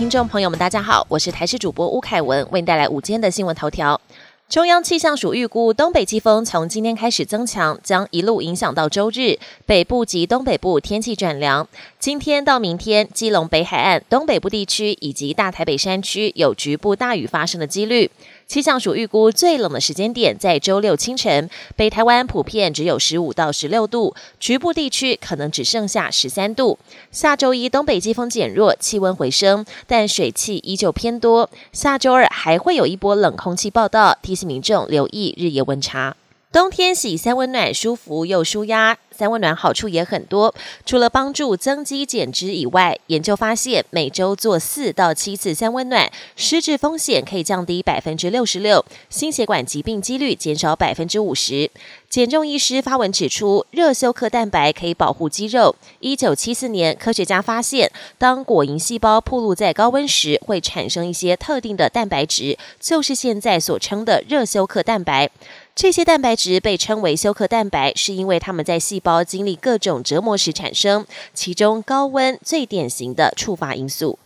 [0.00, 4.00] 听众朋友们，大家好，我是台视主播吴凯文，为您带来午间的新闻头条。
[4.48, 9.38] 中央气象署预估，东北季风从今天开始增强，将一路影响到周日。
[9.66, 11.68] 北部及东北部天气转凉。
[11.98, 18.10] 今天到明天，基隆北海岸、东北部地区以及大台北山区有局部大雨发生的几率。
[18.50, 26.76] 气象署预估，最冷的时间点在周六清晨，北台湾普遍只有十五到十六度，局部地区可能只剩下十三度。
[27.12, 31.48] 下周一东北季风减弱，气温回升，但水汽依旧偏多。
[31.72, 36.16] 下周二还会有一波冷空气报道，提醒民众留意日夜温差。
[36.52, 38.98] 冬天洗三温暖，舒服又舒压。
[39.12, 40.52] 三温暖好处也很多，
[40.84, 51.70] 除了帮助增肌减脂以外，研究发现每周做四到七次三温暖，失智风险可以降低百分之六十六，心血管疾病几率减少百分之五十。
[52.08, 55.76] 减重医师发文指出，热休克蛋白可以保护肌肉。
[56.00, 65.30] 一九七四年，科学家发现，当果蝇细胞暴露在高温时，会产生一些特定的蛋白质，就是现在所称的热休克蛋白。
[65.82, 74.18] 这些蛋白质被称为休克蛋白，是因为它们在细胞经历各种折磨时产生，其中高温最典型的触发因素。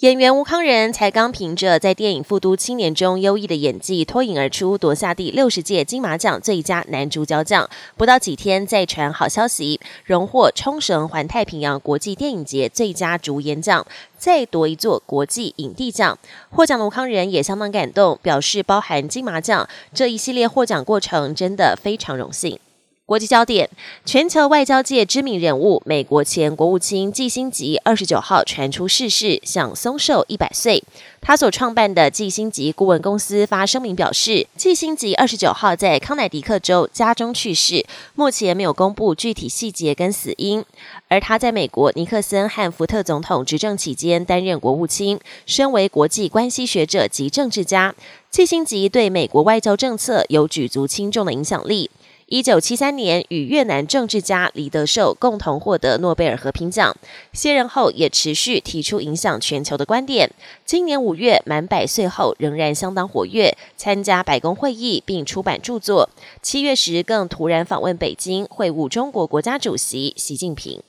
[0.00, 7.70] 演员吴康仁才刚凭着在电影《复都青年》中优异的演技脱颖而出，夺下第六十届金马奖最佳男主角奖。
[7.96, 13.86] 不到几天，再传好消息，荣获冲绳环太平洋国际电影节最佳主演奖，
[14.18, 16.18] 再夺一座国际影帝奖。
[16.50, 22.58] 获奖的吴康仁也相当感动，表示包含金马奖这一系列获奖过程，真的非常荣幸。
[23.06, 23.68] 国际焦点：
[24.06, 30.82] 全球外交界知名人物、美国前国务卿季辛吉二十九号传出逝世，享松寿一百岁。
[31.20, 40.64] 他所创办的季辛吉顾问公司发声明表示，季辛吉二十九号在康乃狄克州家中去世，目前没有公布具体细节跟死因。
[41.08, 47.94] 而他在美国尼克森和福特总统执政期间担任国务卿，身为国际关系学者及政治家，
[48.30, 51.90] 季辛吉对美国外交政策有举足轻重的影响力。
[52.26, 56.96] 一九七三年，与越南政治家李德寿共同获得诺贝尔和平奖。
[57.34, 60.30] 卸任后，也持续提出影响全球的观点。
[60.64, 66.08] 今年五月满百岁后，仍然相当活跃，参加白宫会议并出版著作。
[66.40, 70.80] 七月时，更突然访问北京，会晤中国国家主席习近平。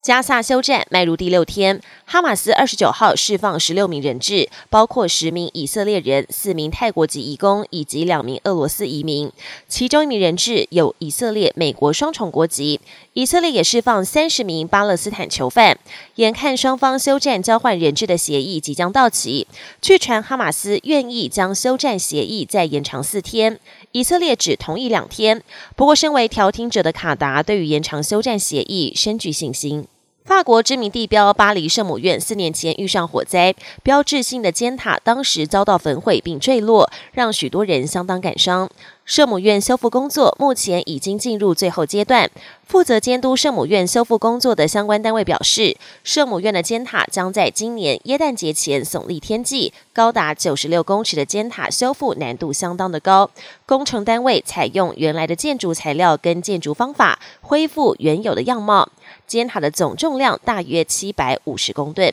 [0.00, 9.30] 加萨休战迈入第六天，哈马斯二十九号释放十六名人质，包括十名以色列人、四名泰国籍移工以及两名俄罗斯移民。
[9.68, 12.80] 其中一名人质有以色列、美国双重国籍。
[13.12, 15.76] 以色列也释放三十名巴勒斯坦囚犯。
[16.14, 19.48] 眼看双方休战交换人质的协议即将到期，
[19.82, 23.58] 据传哈马斯愿意将休战协议再延长四天，
[23.90, 25.42] 以色列只同意两天。
[25.74, 29.86] 不过，身为调停者的卡达对于延长休战协议深具信心。
[30.28, 38.68] 法国知名地标巴黎圣母院四年前遇上火灾，标志性的尖塔当时遭到焚毁并坠落，让许多人相当感伤。
[39.08, 42.30] 圣母院修复工作目前已经进入最后阶段。
[42.66, 49.72] 负责监督圣母院修复工作的相关单位表示，圣母院的尖塔将在今年耶诞节前耸立天际。
[49.94, 53.30] 高达九十六公尺的尖塔修复难度相当的高，
[53.64, 58.90] 工程单位采用原来的建筑材料跟建筑方法，恢复原有的样貌。
[59.26, 62.12] 尖塔的总重量大约七百五十公吨。